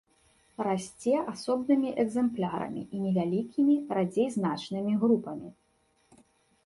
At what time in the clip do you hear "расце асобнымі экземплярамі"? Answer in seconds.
0.67-2.83